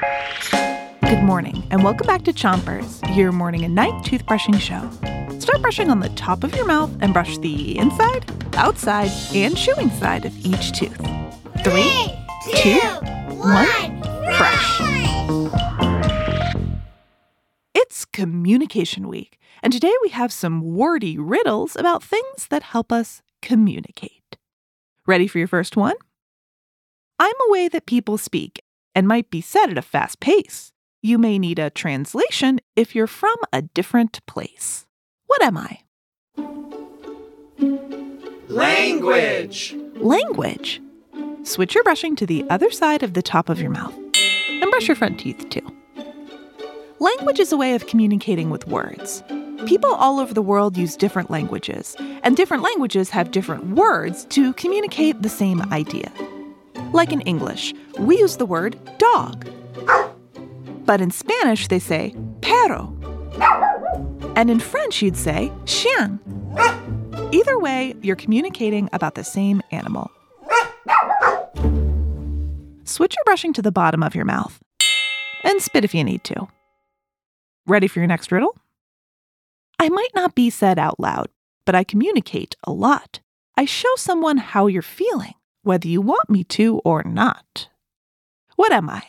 Good 0.00 1.22
morning, 1.22 1.66
and 1.70 1.84
welcome 1.84 2.06
back 2.06 2.22
to 2.22 2.32
Chompers, 2.32 3.14
your 3.14 3.32
morning 3.32 3.64
and 3.64 3.74
night 3.74 3.92
toothbrushing 4.02 4.58
show. 4.58 4.88
Start 5.38 5.60
brushing 5.60 5.90
on 5.90 6.00
the 6.00 6.08
top 6.10 6.42
of 6.42 6.54
your 6.56 6.64
mouth 6.64 6.90
and 7.00 7.12
brush 7.12 7.36
the 7.38 7.76
inside, 7.76 8.24
outside, 8.54 9.10
and 9.34 9.54
chewing 9.54 9.90
side 9.90 10.24
of 10.24 10.34
each 10.38 10.72
tooth. 10.72 10.96
Three, 11.62 12.16
two, 12.56 12.80
one, 13.36 14.00
brush. 14.00 14.80
It's 17.74 18.06
Communication 18.06 19.06
Week, 19.06 19.38
and 19.62 19.70
today 19.70 19.92
we 20.02 20.08
have 20.10 20.32
some 20.32 20.62
wordy 20.62 21.18
riddles 21.18 21.76
about 21.76 22.02
things 22.02 22.46
that 22.48 22.62
help 22.62 22.90
us 22.90 23.20
communicate. 23.42 24.38
Ready 25.06 25.26
for 25.26 25.38
your 25.38 25.48
first 25.48 25.76
one? 25.76 25.96
I'm 27.18 27.36
a 27.48 27.52
way 27.52 27.68
that 27.68 27.84
people 27.84 28.16
speak 28.16 28.62
and 28.94 29.08
might 29.08 29.30
be 29.30 29.40
said 29.40 29.70
at 29.70 29.78
a 29.78 29.82
fast 29.82 30.20
pace. 30.20 30.72
You 31.02 31.18
may 31.18 31.38
need 31.38 31.58
a 31.58 31.70
translation 31.70 32.60
if 32.76 32.94
you're 32.94 33.06
from 33.06 33.36
a 33.52 33.62
different 33.62 34.24
place. 34.26 34.86
What 35.26 35.42
am 35.42 35.56
I? 35.56 35.80
Language. 38.48 39.76
Language. 39.94 40.82
Switch 41.42 41.74
your 41.74 41.84
brushing 41.84 42.16
to 42.16 42.26
the 42.26 42.44
other 42.50 42.70
side 42.70 43.02
of 43.02 43.14
the 43.14 43.22
top 43.22 43.48
of 43.48 43.60
your 43.60 43.70
mouth 43.70 43.94
and 44.48 44.70
brush 44.70 44.88
your 44.88 44.96
front 44.96 45.20
teeth 45.20 45.48
too. 45.50 45.66
Language 46.98 47.40
is 47.40 47.52
a 47.52 47.56
way 47.56 47.74
of 47.74 47.86
communicating 47.86 48.50
with 48.50 48.66
words. 48.66 49.22
People 49.66 49.94
all 49.94 50.18
over 50.18 50.34
the 50.34 50.42
world 50.42 50.76
use 50.76 50.96
different 50.96 51.30
languages, 51.30 51.96
and 52.22 52.36
different 52.36 52.62
languages 52.62 53.10
have 53.10 53.30
different 53.30 53.76
words 53.76 54.24
to 54.26 54.52
communicate 54.54 55.22
the 55.22 55.28
same 55.28 55.62
idea. 55.72 56.12
Like 56.92 57.12
in 57.12 57.20
English, 57.22 57.72
we 57.98 58.18
use 58.18 58.36
the 58.36 58.46
word 58.46 58.78
dog. 58.98 59.46
But 60.84 61.00
in 61.00 61.10
Spanish, 61.10 61.68
they 61.68 61.78
say 61.78 62.14
perro. 62.40 62.96
And 64.34 64.50
in 64.50 64.58
French, 64.58 65.02
you'd 65.02 65.16
say 65.16 65.52
chien. 65.66 66.18
Either 67.32 67.58
way, 67.58 67.94
you're 68.02 68.16
communicating 68.16 68.88
about 68.92 69.14
the 69.14 69.22
same 69.22 69.62
animal. 69.70 70.10
Switch 72.84 73.14
your 73.14 73.24
brushing 73.24 73.52
to 73.52 73.62
the 73.62 73.70
bottom 73.70 74.02
of 74.02 74.16
your 74.16 74.24
mouth 74.24 74.58
and 75.44 75.62
spit 75.62 75.84
if 75.84 75.94
you 75.94 76.02
need 76.02 76.24
to. 76.24 76.48
Ready 77.66 77.86
for 77.86 78.00
your 78.00 78.08
next 78.08 78.32
riddle? 78.32 78.56
I 79.78 79.88
might 79.90 80.10
not 80.14 80.34
be 80.34 80.50
said 80.50 80.78
out 80.78 80.98
loud, 80.98 81.28
but 81.64 81.76
I 81.76 81.84
communicate 81.84 82.56
a 82.64 82.72
lot. 82.72 83.20
I 83.56 83.64
show 83.64 83.94
someone 83.96 84.38
how 84.38 84.66
you're 84.66 84.82
feeling 84.82 85.34
whether 85.62 85.88
you 85.88 86.00
want 86.00 86.28
me 86.30 86.44
to 86.44 86.80
or 86.84 87.02
not. 87.02 87.68
What 88.56 88.72
am 88.72 88.88
I? 88.90 89.02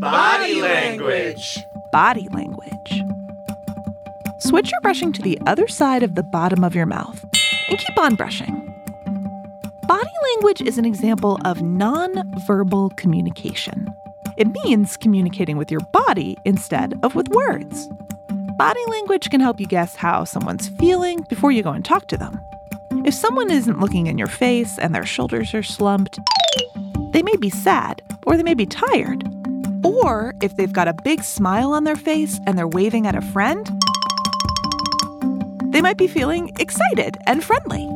Body 0.00 0.60
language. 0.60 1.58
Body 1.92 2.28
language. 2.32 3.02
Switch 4.40 4.70
your 4.70 4.80
brushing 4.80 5.12
to 5.12 5.22
the 5.22 5.38
other 5.46 5.68
side 5.68 6.02
of 6.02 6.14
the 6.14 6.22
bottom 6.22 6.64
of 6.64 6.74
your 6.74 6.86
mouth 6.86 7.24
and 7.68 7.78
keep 7.78 7.98
on 7.98 8.14
brushing. 8.14 8.66
Body 9.86 10.10
language 10.34 10.62
is 10.62 10.78
an 10.78 10.84
example 10.84 11.38
of 11.44 11.62
non-verbal 11.62 12.90
communication. 12.96 13.92
It 14.36 14.48
means 14.64 14.96
communicating 14.96 15.56
with 15.56 15.70
your 15.70 15.80
body 15.92 16.38
instead 16.44 16.98
of 17.02 17.14
with 17.14 17.28
words. 17.28 17.88
Body 18.60 18.84
language 18.88 19.30
can 19.30 19.40
help 19.40 19.58
you 19.58 19.64
guess 19.64 19.96
how 19.96 20.22
someone's 20.24 20.68
feeling 20.68 21.24
before 21.30 21.50
you 21.50 21.62
go 21.62 21.72
and 21.72 21.82
talk 21.82 22.08
to 22.08 22.18
them. 22.18 22.38
If 23.06 23.14
someone 23.14 23.50
isn't 23.50 23.80
looking 23.80 24.06
in 24.06 24.18
your 24.18 24.26
face 24.26 24.78
and 24.78 24.94
their 24.94 25.06
shoulders 25.06 25.54
are 25.54 25.62
slumped, 25.62 26.18
they 27.12 27.22
may 27.22 27.36
be 27.36 27.48
sad 27.48 28.02
or 28.26 28.36
they 28.36 28.42
may 28.42 28.52
be 28.52 28.66
tired. 28.66 29.26
Or 29.82 30.34
if 30.42 30.58
they've 30.58 30.70
got 30.70 30.88
a 30.88 30.92
big 30.92 31.22
smile 31.24 31.72
on 31.72 31.84
their 31.84 31.96
face 31.96 32.38
and 32.46 32.58
they're 32.58 32.68
waving 32.68 33.06
at 33.06 33.14
a 33.14 33.22
friend, 33.22 33.66
they 35.72 35.80
might 35.80 35.96
be 35.96 36.06
feeling 36.06 36.54
excited 36.58 37.16
and 37.26 37.42
friendly. 37.42 37.88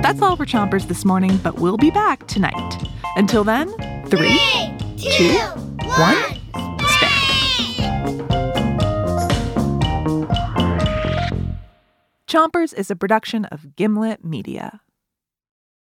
That's 0.00 0.22
all 0.22 0.36
for 0.36 0.46
Chompers 0.46 0.88
this 0.88 1.04
morning, 1.04 1.36
but 1.42 1.58
we'll 1.58 1.76
be 1.76 1.90
back 1.90 2.26
tonight. 2.26 2.88
Until 3.16 3.44
then, 3.44 3.68
three, 4.10 4.40
two, 4.96 5.36
one, 5.98 6.16
spin. 6.88 7.08
Chompers 12.26 12.72
is 12.72 12.90
a 12.90 12.96
production 12.96 13.44
of 13.46 13.76
Gimlet 13.76 14.24
Media. 14.24 14.80